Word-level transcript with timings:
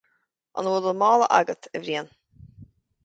An 0.61 0.69
bhfuil 0.69 0.87
an 0.93 0.97
mála 1.03 1.29
agat, 1.41 1.69
a 1.77 1.83
Bhriain 1.85 2.11